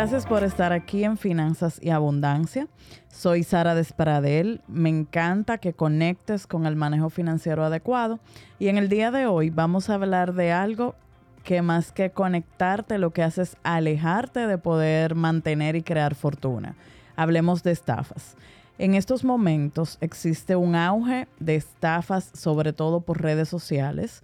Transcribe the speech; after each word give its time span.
Gracias 0.00 0.26
por 0.26 0.44
estar 0.44 0.72
aquí 0.72 1.02
en 1.02 1.16
Finanzas 1.16 1.80
y 1.82 1.90
Abundancia. 1.90 2.68
Soy 3.08 3.42
Sara 3.42 3.74
Despradel. 3.74 4.60
Me 4.68 4.90
encanta 4.90 5.58
que 5.58 5.72
conectes 5.72 6.46
con 6.46 6.66
el 6.66 6.76
manejo 6.76 7.10
financiero 7.10 7.64
adecuado. 7.64 8.20
Y 8.60 8.68
en 8.68 8.78
el 8.78 8.88
día 8.88 9.10
de 9.10 9.26
hoy 9.26 9.50
vamos 9.50 9.90
a 9.90 9.94
hablar 9.94 10.34
de 10.34 10.52
algo 10.52 10.94
que 11.42 11.62
más 11.62 11.90
que 11.90 12.10
conectarte, 12.10 12.98
lo 12.98 13.10
que 13.10 13.24
hace 13.24 13.42
es 13.42 13.56
alejarte 13.64 14.46
de 14.46 14.56
poder 14.56 15.16
mantener 15.16 15.74
y 15.74 15.82
crear 15.82 16.14
fortuna. 16.14 16.76
Hablemos 17.16 17.64
de 17.64 17.72
estafas. 17.72 18.36
En 18.78 18.94
estos 18.94 19.24
momentos 19.24 19.98
existe 20.00 20.54
un 20.54 20.76
auge 20.76 21.26
de 21.40 21.56
estafas, 21.56 22.30
sobre 22.34 22.72
todo 22.72 23.00
por 23.00 23.20
redes 23.20 23.48
sociales. 23.48 24.22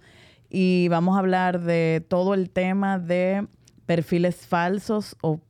Y 0.49 0.87
vamos 0.87 1.17
a 1.17 1.19
hablar 1.19 1.59
de 1.59 2.01
todo 2.07 2.33
el 2.33 2.49
tema 2.49 2.97
de 2.97 3.45
perfiles 3.85 4.47
falsos 4.47 5.17
o 5.19 5.41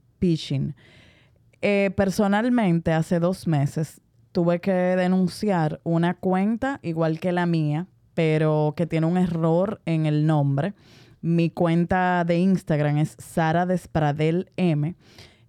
Eh, 1.61 1.91
personalmente, 1.95 2.91
hace 2.91 3.19
dos 3.19 3.47
meses 3.47 4.01
tuve 4.31 4.59
que 4.59 4.71
denunciar 4.71 5.79
una 5.83 6.13
cuenta 6.13 6.79
igual 6.83 7.19
que 7.19 7.31
la 7.31 7.45
mía, 7.45 7.87
pero 8.13 8.73
que 8.75 8.85
tiene 8.85 9.07
un 9.07 9.17
error 9.17 9.81
en 9.85 10.05
el 10.05 10.25
nombre. 10.25 10.73
Mi 11.21 11.49
cuenta 11.49 12.23
de 12.25 12.37
Instagram 12.37 12.97
es 12.97 13.15
Sara 13.17 13.65
Despradel 13.65 14.51
M 14.57 14.95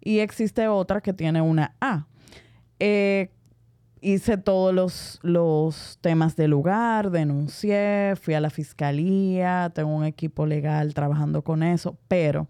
y 0.00 0.20
existe 0.20 0.68
otra 0.68 1.00
que 1.00 1.12
tiene 1.12 1.42
una 1.42 1.74
A. 1.80 2.06
Eh, 2.78 3.30
hice 4.00 4.36
todos 4.36 4.72
los, 4.72 5.18
los 5.22 5.98
temas 6.00 6.36
del 6.36 6.52
lugar, 6.52 7.10
denuncié, 7.10 8.14
fui 8.20 8.34
a 8.34 8.40
la 8.40 8.50
fiscalía, 8.50 9.70
tengo 9.74 9.94
un 9.94 10.04
equipo 10.04 10.46
legal 10.46 10.94
trabajando 10.94 11.42
con 11.42 11.62
eso, 11.62 11.98
pero 12.08 12.46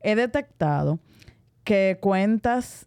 he 0.00 0.16
detectado 0.16 0.98
que 1.66 1.98
cuentas, 2.00 2.86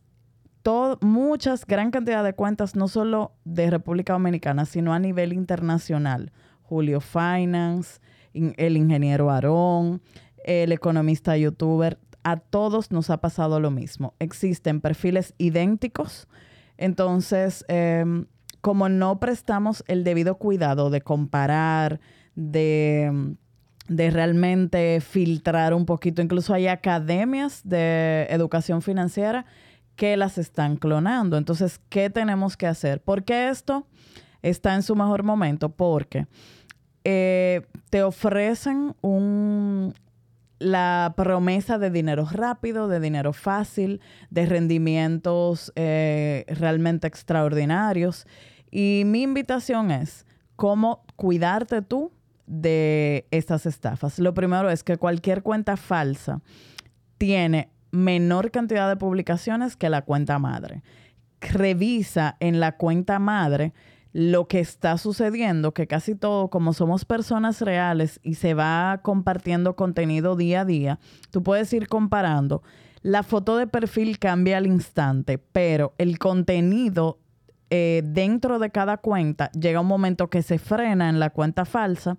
muchas, 1.02 1.66
gran 1.66 1.92
cantidad 1.92 2.24
de 2.24 2.34
cuentas, 2.34 2.76
no 2.76 2.88
solo 2.88 3.34
de 3.46 3.70
República 3.70 4.14
Dominicana, 4.14 4.66
sino 4.66 4.94
a 4.94 5.00
nivel 5.00 5.34
internacional. 5.34 6.32
Julio 6.64 7.02
Finance, 7.02 8.00
el 8.34 8.78
ingeniero 8.78 9.30
Aarón, 9.30 10.02
el 10.44 10.72
economista 10.72 11.38
youtuber, 11.38 12.00
a 12.24 12.38
todos 12.38 12.92
nos 12.92 13.12
ha 13.12 13.18
pasado 13.18 13.60
lo 13.60 13.70
mismo. 13.70 14.16
Existen 14.20 14.82
perfiles 14.82 15.36
idénticos 15.38 16.28
entonces, 16.80 17.66
em, 17.68 18.26
como 18.62 18.88
no 18.88 19.20
prestamos 19.20 19.84
el 19.88 20.06
debido 20.06 20.36
cuidado 20.36 20.90
de 20.90 21.02
comparar, 21.02 22.00
de, 22.36 23.36
realmente 23.90 25.02
filtrar 25.02 25.74
un 25.74 25.86
poquito, 25.86 26.22
incluso 26.22 26.54
hay 26.54 26.68
academias 26.68 27.62
de 27.64 28.28
educación 28.30 28.82
financiera 28.82 29.46
que 29.96 30.16
las 30.16 30.38
están 30.38 30.78
clonando. 30.78 31.38
Entonces, 31.38 31.82
¿qué 31.90 32.10
tenemos 32.10 32.56
que 32.56 32.68
hacer? 32.68 33.02
¿Por 33.02 33.24
qué 33.24 33.50
esto 33.50 33.86
está 34.42 34.76
en 34.76 34.84
su 34.84 34.96
mejor 34.96 35.24
momento? 35.24 35.70
Porque 35.70 36.28
eh, 37.04 37.64
te 37.90 38.04
ofrecen 38.04 38.96
un, 39.02 39.94
la 40.60 41.14
promesa 41.18 41.78
de 41.78 41.90
dinero 41.90 42.28
rápido, 42.32 42.88
de 42.88 43.00
dinero 43.00 43.34
fácil, 43.34 44.00
de 44.30 44.46
rendimientos 44.46 45.74
eh, 45.76 46.46
realmente 46.48 47.08
extraordinarios. 47.08 48.28
Y 48.72 49.04
mi 49.06 49.24
invitación 49.24 49.92
es 49.92 50.26
cómo 50.56 51.04
cuidarte 51.16 51.82
tú 51.82 52.12
de 52.50 53.28
estas 53.32 53.66
estafas. 53.66 54.20
Lo 54.20 54.34
primero 54.34 54.70
es 54.70 54.84
que 54.84 54.98
cualquier 54.98 55.44
cuenta 55.44 55.78
falsa 55.78 56.42
tiene 57.18 57.70
menor 57.92 58.52
cantidad 58.52 58.90
de 58.90 58.98
publicaciones 58.98 59.78
que 59.78 59.90
la 59.90 60.02
cuenta 60.02 60.40
madre. 60.40 60.84
Revisa 61.40 62.36
en 62.40 62.60
la 62.60 62.76
cuenta 62.76 63.20
madre 63.20 63.74
lo 64.12 64.48
que 64.48 64.60
está 64.60 64.98
sucediendo, 64.98 65.74
que 65.74 65.86
casi 65.86 66.16
todo, 66.16 66.50
como 66.50 66.74
somos 66.74 67.06
personas 67.06 67.62
reales 67.62 68.20
y 68.24 68.34
se 68.34 68.56
va 68.56 69.00
compartiendo 69.04 69.76
contenido 69.76 70.36
día 70.36 70.62
a 70.62 70.66
día, 70.66 71.00
tú 71.30 71.44
puedes 71.44 71.72
ir 71.74 71.88
comparando. 71.88 72.64
La 73.04 73.22
foto 73.22 73.58
de 73.58 73.68
perfil 73.68 74.18
cambia 74.18 74.58
al 74.58 74.66
instante, 74.66 75.38
pero 75.38 75.94
el 76.00 76.18
contenido 76.18 77.20
eh, 77.70 78.02
dentro 78.06 78.60
de 78.60 78.70
cada 78.70 78.98
cuenta 78.98 79.52
llega 79.52 79.82
un 79.82 79.88
momento 79.88 80.30
que 80.30 80.42
se 80.42 80.58
frena 80.58 81.10
en 81.10 81.20
la 81.20 81.30
cuenta 81.30 81.66
falsa 81.66 82.18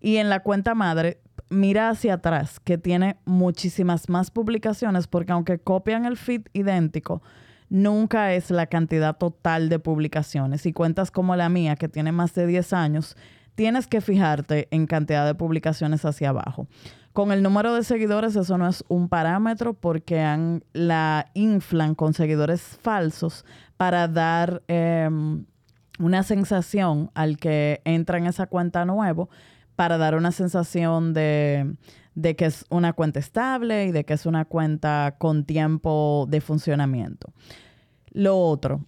y 0.00 0.16
en 0.16 0.28
la 0.28 0.40
cuenta 0.40 0.74
madre 0.74 1.20
mira 1.48 1.90
hacia 1.90 2.14
atrás, 2.14 2.60
que 2.60 2.78
tiene 2.78 3.16
muchísimas 3.24 4.08
más 4.08 4.30
publicaciones, 4.30 5.06
porque 5.06 5.32
aunque 5.32 5.58
copian 5.58 6.04
el 6.04 6.16
feed 6.16 6.42
idéntico, 6.52 7.22
nunca 7.68 8.32
es 8.32 8.50
la 8.50 8.66
cantidad 8.66 9.16
total 9.16 9.68
de 9.68 9.78
publicaciones. 9.78 10.62
Si 10.62 10.72
cuentas 10.72 11.10
como 11.10 11.36
la 11.36 11.48
mía, 11.48 11.76
que 11.76 11.88
tiene 11.88 12.12
más 12.12 12.34
de 12.34 12.46
10 12.46 12.72
años, 12.72 13.16
tienes 13.54 13.86
que 13.86 14.00
fijarte 14.00 14.68
en 14.70 14.86
cantidad 14.86 15.26
de 15.26 15.34
publicaciones 15.34 16.04
hacia 16.04 16.30
abajo. 16.30 16.66
Con 17.16 17.32
el 17.32 17.42
número 17.42 17.74
de 17.74 17.82
seguidores 17.82 18.36
eso 18.36 18.58
no 18.58 18.68
es 18.68 18.84
un 18.88 19.08
parámetro 19.08 19.72
porque 19.72 20.20
han, 20.20 20.62
la 20.74 21.30
inflan 21.32 21.94
con 21.94 22.12
seguidores 22.12 22.60
falsos 22.60 23.46
para 23.78 24.06
dar 24.06 24.62
em, 24.68 25.46
una 25.98 26.22
sensación 26.24 27.10
al 27.14 27.38
que 27.38 27.80
entra 27.86 28.18
en 28.18 28.26
esa 28.26 28.48
cuenta 28.48 28.84
nuevo, 28.84 29.30
para 29.76 29.96
dar 29.96 30.14
una 30.14 30.30
sensación 30.30 31.14
de, 31.14 31.76
de 32.14 32.36
que 32.36 32.44
es 32.44 32.66
una 32.68 32.92
cuenta 32.92 33.18
estable 33.18 33.86
y 33.86 33.92
de 33.92 34.04
que 34.04 34.12
es 34.12 34.26
una 34.26 34.44
cuenta 34.44 35.14
con 35.16 35.46
tiempo 35.46 36.26
de 36.28 36.42
funcionamiento. 36.42 37.32
Lo 38.10 38.36
otro, 38.36 38.84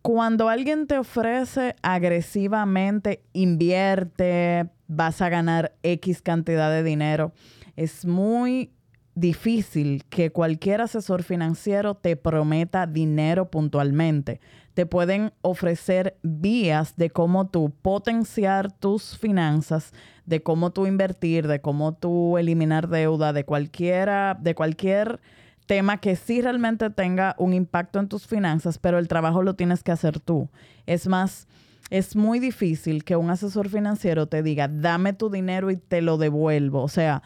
cuando 0.00 0.48
alguien 0.48 0.86
te 0.86 0.96
ofrece 0.96 1.76
agresivamente, 1.82 3.22
invierte, 3.34 4.70
vas 4.86 5.20
a 5.20 5.28
ganar 5.28 5.74
X 5.82 6.22
cantidad 6.22 6.70
de 6.70 6.82
dinero, 6.82 7.32
es 7.76 8.04
muy 8.04 8.72
difícil 9.14 10.04
que 10.10 10.30
cualquier 10.30 10.82
asesor 10.82 11.22
financiero 11.22 11.94
te 11.94 12.16
prometa 12.16 12.86
dinero 12.86 13.50
puntualmente. 13.50 14.40
Te 14.74 14.84
pueden 14.84 15.32
ofrecer 15.40 16.18
vías 16.22 16.96
de 16.96 17.08
cómo 17.08 17.48
tú 17.48 17.72
potenciar 17.82 18.72
tus 18.72 19.16
finanzas 19.16 19.92
de 20.26 20.42
cómo 20.42 20.72
tú 20.72 20.86
invertir, 20.86 21.46
de 21.46 21.60
cómo 21.60 21.94
tú 21.94 22.36
eliminar 22.36 22.88
deuda, 22.88 23.32
de 23.32 23.44
cualquiera, 23.44 24.36
de 24.38 24.54
cualquier 24.54 25.20
tema 25.66 25.98
que 25.98 26.16
sí 26.16 26.42
realmente 26.42 26.90
tenga 26.90 27.34
un 27.38 27.54
impacto 27.54 27.98
en 27.98 28.08
tus 28.08 28.26
finanzas, 28.26 28.78
pero 28.78 28.98
el 28.98 29.08
trabajo 29.08 29.42
lo 29.42 29.54
tienes 29.54 29.82
que 29.82 29.92
hacer 29.92 30.20
tú. 30.20 30.48
Es 30.84 31.06
más, 31.06 31.48
es 31.90 32.14
muy 32.14 32.38
difícil 32.38 33.04
que 33.04 33.16
un 33.16 33.30
asesor 33.30 33.68
financiero 33.68 34.26
te 34.26 34.42
diga, 34.42 34.68
dame 34.68 35.12
tu 35.12 35.30
dinero 35.30 35.70
y 35.70 35.76
te 35.76 36.02
lo 36.02 36.18
devuelvo. 36.18 36.82
O 36.82 36.88
sea, 36.88 37.22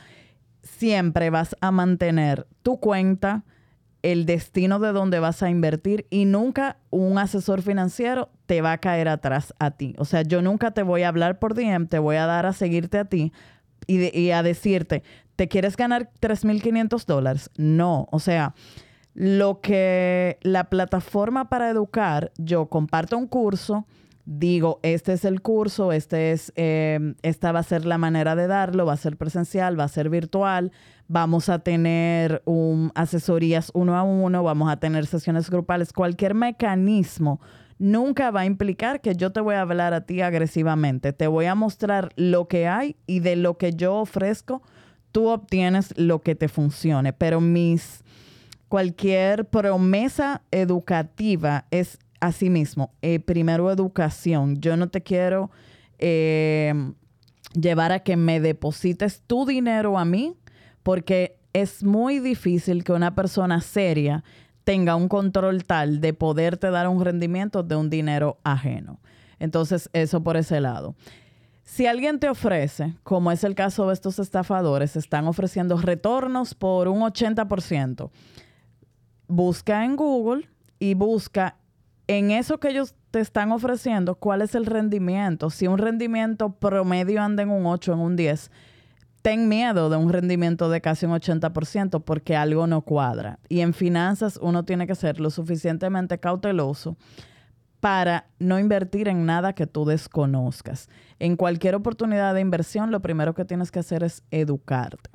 siempre 0.63 1.31
vas 1.31 1.57
a 1.61 1.71
mantener 1.71 2.47
tu 2.63 2.79
cuenta, 2.79 3.45
el 4.03 4.25
destino 4.27 4.79
de 4.79 4.93
dónde 4.93 5.19
vas 5.19 5.43
a 5.43 5.51
invertir 5.51 6.07
y 6.11 6.25
nunca 6.25 6.79
un 6.91 7.19
asesor 7.19 7.63
financiero 7.63 8.31
te 8.47 8.63
va 8.63 8.73
a 8.73 8.79
caer 8.79 9.09
atrás 9.09 9.55
a 9.59 9.73
ti. 9.73 9.95
O 9.99 10.05
sea, 10.05 10.23
yo 10.23 10.43
nunca 10.43 10.71
te 10.71 10.83
voy 10.83 11.03
a 11.03 11.09
hablar 11.09 11.39
por 11.39 11.55
DM, 11.55 11.87
te 11.87 11.99
voy 11.99 12.17
a 12.17 12.27
dar 12.27 12.47
a 12.47 12.53
seguirte 12.53 12.99
a 12.99 13.05
ti 13.05 13.33
y, 13.87 14.31
a 14.31 14.43
decirte, 14.43 15.03
¿te 15.37 15.49
quieres 15.49 15.77
ganar 15.77 16.11
3.500 16.21 17.05
dólares? 17.07 17.51
No, 17.57 18.09
o 18.11 18.21
sea, 18.21 18.55
lo 19.15 19.61
que 19.61 20.39
la 20.43 20.71
plataforma 20.71 21.49
para 21.49 21.69
educar, 21.69 22.33
yo 22.39 22.67
comparto 22.67 23.19
un 23.19 23.27
curso, 23.27 23.87
digo, 24.25 24.81
este 24.83 25.13
es 25.13 25.25
el 25.25 25.43
curso, 25.43 25.93
este 25.93 26.33
es, 26.33 26.53
em, 26.57 27.15
esta 27.23 27.53
va 27.53 27.61
a 27.61 27.65
ser 27.65 27.85
la 27.85 27.99
manera 27.99 28.37
de 28.37 28.47
darlo, 28.47 28.87
va 28.87 28.95
a 28.95 28.97
ser 28.97 29.17
presencial, 29.17 29.79
va 29.79 29.85
a 29.85 29.89
ser 29.89 30.11
virtual, 30.11 30.73
vamos 31.09 31.49
a 31.49 31.61
tener 31.61 32.43
asesorías 32.95 33.71
uno 33.75 33.97
a 33.97 34.03
uno, 34.03 34.43
vamos 34.43 34.71
a 34.71 34.79
tener 34.79 35.07
sesiones 35.07 35.51
grupales, 35.51 35.93
cualquier 35.93 36.35
mecanismo 36.35 37.41
nunca 37.81 38.31
va 38.31 38.43
a 38.43 38.45
implicar 38.45 39.01
que 39.01 39.17
yo 39.17 39.33
te 39.33 39.41
voy 39.41 39.57
a 39.57 39.63
hablar 39.63 39.95
a 39.95 40.03
ti 40.03 40.21
agresivamente. 40.21 41.13
Te 41.13 41.27
voy 41.27 41.47
a 41.47 41.55
mostrar 41.57 42.13
lo 42.15 42.47
que 42.47 42.69
hay 42.69 42.95
y 43.07 43.21
de 43.21 43.35
lo 43.35 43.57
que 43.57 43.73
yo 43.73 43.97
ofrezco, 43.97 44.63
tú 45.11 45.29
obtienes 45.29 45.97
lo 45.99 46.21
que 46.21 46.37
te 46.37 46.49
funcione. 46.49 47.13
Pero 47.13 47.41
mis 47.41 48.05
cualquier 48.69 49.47
promesa 49.47 50.43
educativa 50.53 51.67
es 51.73 51.99
Asimismo, 52.21 52.93
eh, 53.03 53.19
primero 53.19 53.71
educación. 53.71 54.61
Yo 54.61 54.77
no 54.77 54.89
te 54.89 55.03
quiero 55.03 55.51
eh, 55.99 56.93
llevar 57.55 57.93
a 57.93 58.01
que 58.01 58.17
me 58.17 58.41
deposites 58.41 59.23
tu 59.27 59.47
dinero 59.47 59.99
a 59.99 60.05
mí 60.05 60.37
porque 60.83 61.39
es 61.53 61.83
muy 61.83 62.19
difícil 62.19 62.85
que 62.85 62.93
una 62.93 63.15
persona 63.15 63.61
seria 63.61 64.23
tenga 64.65 64.95
un 64.95 65.09
control 65.09 65.65
tal 65.65 66.01
de 66.01 66.13
poderte 66.13 66.71
dar 66.71 66.89
un 66.89 67.05
rendimiento 67.05 67.63
de 67.63 67.77
un 67.77 67.91
dinero 67.91 68.39
ajeno. 68.45 69.01
Entonces, 69.39 69.89
eso 69.93 70.23
por 70.23 70.37
ese 70.37 70.61
lado. 70.61 70.95
Si 71.65 71.87
alguien 71.87 72.19
te 72.19 72.29
ofrece, 72.29 72.95
como 73.03 73.33
es 73.33 73.45
el 73.45 73.55
caso 73.55 73.87
de 73.87 73.95
estos 73.95 74.19
estafadores, 74.19 74.97
están 74.97 75.27
ofreciendo 75.27 75.77
retornos 75.77 76.55
por 76.55 76.89
un 76.89 77.01
80%, 77.01 78.11
busca 79.29 79.85
en 79.85 79.97
Google 79.97 80.49
y 80.79 80.95
busca 80.95 81.57
en 82.19 82.33
eso 82.33 82.59
que 82.59 82.71
ellos 82.71 82.97
te 83.13 83.21
están 83.21 83.53
ofreciendo, 83.53 84.17
cuál 84.17 84.43
es 84.43 84.57
el 84.57 84.67
rendimiento. 84.67 85.49
Si 85.49 85.69
un 85.69 85.79
rendimiento 85.79 86.51
promedio 86.51 87.23
anda 87.23 87.45
en 87.45 87.51
un 87.51 87.67
8, 87.67 87.93
en 87.93 88.01
un 88.01 88.17
10, 88.17 88.51
ten 89.23 89.49
miedo 89.49 89.89
de 89.91 89.97
un 89.97 90.13
rendimiento 90.13 90.69
de 90.71 90.81
casi 90.81 91.07
un 91.07 91.13
80% 91.13 92.03
porque 92.03 92.35
algo 92.35 92.67
no 92.67 92.81
cuadra. 92.81 93.39
Y 93.49 93.61
en 93.61 93.75
finanzas 93.75 94.41
uno 94.43 94.65
tiene 94.65 94.89
que 94.89 94.97
ser 94.97 95.21
lo 95.21 95.31
suficientemente 95.31 96.19
cauteloso 96.19 96.97
para 97.79 98.27
no 98.41 98.59
invertir 98.59 99.07
en 99.07 99.25
nada 99.25 99.53
que 99.53 99.69
tú 99.69 99.85
desconozcas. 99.85 100.89
En 101.21 101.37
cualquier 101.37 101.77
oportunidad 101.77 102.35
de 102.35 102.41
inversión, 102.41 102.91
lo 102.91 102.99
primero 102.99 103.35
que 103.35 103.45
tienes 103.45 103.71
que 103.71 103.79
hacer 103.79 104.03
es 104.03 104.25
educarte. 104.33 105.11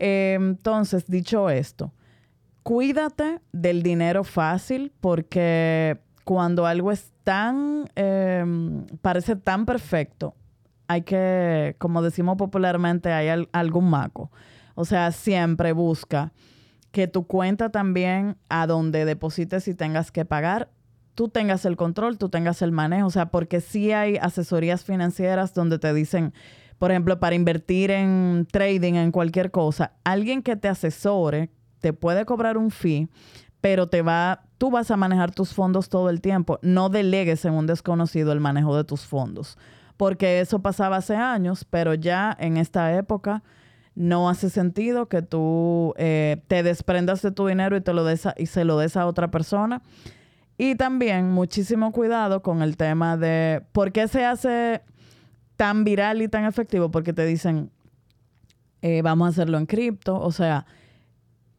entonces, 0.00 1.06
dicho 1.06 1.50
esto, 1.50 1.92
cuídate 2.64 3.40
del 3.52 3.84
dinero 3.84 4.24
fácil 4.24 4.92
porque 5.00 6.00
cuando 6.26 6.66
algo 6.66 6.90
es 6.90 7.12
tan, 7.22 7.88
em, 7.94 8.84
parece 9.00 9.36
tan 9.36 9.64
perfecto, 9.64 10.34
hay 10.88 11.02
que, 11.02 11.76
como 11.78 12.02
decimos 12.02 12.36
popularmente, 12.36 13.12
hay 13.12 13.46
algún 13.52 13.88
maco. 13.88 14.32
O 14.74 14.84
sea, 14.84 15.12
siempre 15.12 15.70
busca 15.70 16.32
que 16.90 17.06
tu 17.06 17.28
cuenta 17.28 17.70
también 17.70 18.38
a 18.48 18.66
donde 18.66 19.04
deposites 19.04 19.68
y 19.68 19.74
tengas 19.76 20.10
que 20.10 20.24
pagar, 20.24 20.68
tú 21.14 21.28
tengas 21.28 21.64
el 21.64 21.76
control, 21.76 22.18
tú 22.18 22.28
tengas 22.28 22.60
el 22.60 22.72
manejo. 22.72 23.06
O 23.06 23.10
sea, 23.10 23.26
porque 23.26 23.60
sí 23.60 23.92
hay 23.92 24.16
asesorías 24.16 24.82
financieras 24.82 25.54
donde 25.54 25.78
te 25.78 25.94
dicen, 25.94 26.34
por 26.76 26.90
ejemplo, 26.90 27.20
para 27.20 27.36
invertir 27.36 27.92
en 27.92 28.48
trading, 28.50 28.94
en 28.94 29.12
cualquier 29.12 29.52
cosa, 29.52 29.92
alguien 30.02 30.42
que 30.42 30.56
te 30.56 30.66
asesore 30.66 31.50
te 31.78 31.92
puede 31.92 32.24
cobrar 32.24 32.58
un 32.58 32.72
fee, 32.72 33.08
pero 33.60 33.88
te 33.88 34.02
va, 34.02 34.45
tú 34.58 34.70
vas 34.70 34.90
a 34.90 34.96
manejar 34.96 35.30
tus 35.30 35.54
fondos 35.54 35.88
todo 35.88 36.10
el 36.10 36.20
tiempo. 36.20 36.58
No 36.62 36.88
delegues 36.88 37.44
en 37.44 37.54
un 37.54 37.66
desconocido 37.66 38.32
el 38.32 38.40
manejo 38.40 38.76
de 38.76 38.84
tus 38.84 39.06
fondos 39.06 39.58
porque 39.96 40.40
eso 40.40 40.60
pasaba 40.60 40.96
hace 40.96 41.16
años, 41.16 41.64
pero 41.68 41.94
ya 41.94 42.36
en 42.38 42.56
esta 42.56 42.94
época 42.96 43.42
no 43.94 44.28
hace 44.28 44.50
sentido 44.50 45.08
que 45.08 45.22
tú 45.22 45.94
eh, 45.96 46.42
te 46.48 46.62
desprendas 46.62 47.22
de 47.22 47.32
tu 47.32 47.46
dinero 47.46 47.76
y, 47.76 47.80
te 47.80 47.94
lo 47.94 48.04
des 48.04 48.28
y 48.36 48.46
se 48.46 48.64
lo 48.64 48.78
des 48.78 48.96
a 48.96 49.06
otra 49.06 49.30
persona. 49.30 49.82
Y 50.58 50.74
también 50.74 51.30
muchísimo 51.30 51.92
cuidado 51.92 52.42
con 52.42 52.62
el 52.62 52.76
tema 52.76 53.16
de 53.16 53.62
por 53.72 53.92
qué 53.92 54.08
se 54.08 54.24
hace 54.24 54.82
tan 55.56 55.84
viral 55.84 56.20
y 56.20 56.28
tan 56.28 56.44
efectivo, 56.44 56.90
porque 56.90 57.12
te 57.12 57.24
dicen, 57.24 57.70
eh, 58.82 59.00
vamos 59.02 59.26
a 59.26 59.30
hacerlo 59.30 59.56
en 59.56 59.66
cripto, 59.66 60.18
o 60.18 60.32
sea, 60.32 60.66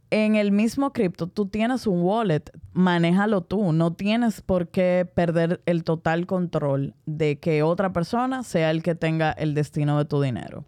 en 0.09 0.36
el 0.36 0.51
mismo 0.51 0.94
cripto 0.94 1.27
tú 1.27 1.48
tienes 1.48 1.88
un 1.88 2.01
wallet, 2.01 2.44
manéjalo 2.74 3.42
tú, 3.42 3.74
no 3.74 3.94
tienes 3.94 4.42
por 4.42 4.69
qué 4.69 5.09
perder 5.13 5.62
el 5.65 5.83
total 5.83 6.25
control 6.25 6.94
de 7.06 7.39
que 7.39 7.63
otra 7.63 7.92
persona 7.92 8.44
sea 8.44 8.71
el 8.71 8.83
que 8.83 8.95
tenga 8.95 9.31
el 9.31 9.54
destino 9.54 9.98
de 9.98 10.06
tu 10.06 10.21
dinero. 10.21 10.63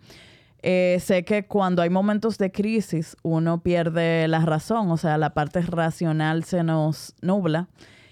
Eh, 0.61 0.97
sé 0.99 1.23
que 1.23 1.45
cuando 1.45 1.81
hay 1.81 1.89
momentos 1.89 2.37
de 2.37 2.51
crisis 2.51 3.15
uno 3.23 3.61
pierde 3.61 4.27
la 4.27 4.41
razón, 4.41 4.91
o 4.91 4.97
sea, 4.97 5.17
la 5.17 5.33
parte 5.33 5.61
racional 5.61 6.43
se 6.43 6.63
nos 6.63 7.15
nubla 7.21 7.69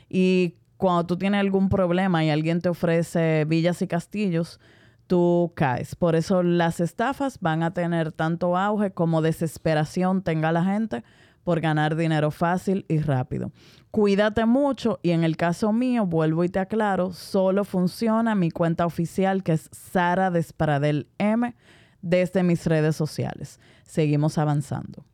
y 0.10 0.56
cuando 0.78 1.06
tú 1.06 1.18
tienes 1.18 1.42
algún 1.42 1.68
problema 1.68 2.24
y 2.24 2.30
alguien 2.30 2.62
te 2.62 2.70
ofrece 2.70 3.44
villas 3.46 3.82
y 3.82 3.88
castillos, 3.88 4.62
tú 5.08 5.54
caes. 5.56 5.96
Por 5.96 6.16
eso 6.16 6.44
las 6.44 6.80
estafas 6.80 7.40
van 7.40 7.64
a 7.64 7.74
tener 7.74 8.12
tanto 8.12 8.58
auge 8.58 8.92
como 8.92 9.22
desesperación 9.22 10.22
tenga 10.22 10.52
la 10.52 10.64
gente 10.64 11.04
por 11.44 11.62
ganar 11.62 11.96
dinero 11.96 12.30
fácil 12.30 12.86
y 12.90 13.00
rápido. 13.00 13.52
Cuídate 13.90 14.46
mucho 14.46 15.00
y 15.02 15.12
en 15.12 15.24
el 15.24 15.38
caso 15.38 15.72
mío, 15.72 16.06
vuelvo 16.06 16.44
y 16.44 16.50
te 16.50 16.60
aclaro, 16.60 17.14
solo 17.14 17.64
funciona 17.64 18.36
mi 18.36 18.52
cuenta 18.52 18.86
oficial 18.86 19.44
que 19.44 19.54
es 19.54 19.70
Sara 19.72 20.30
Desparadel 20.30 21.08
M 21.18 21.56
desde 22.02 22.44
mis 22.44 22.66
redes 22.66 22.96
sociales. 22.98 23.60
Seguimos 23.86 24.38
avanzando. 24.38 25.06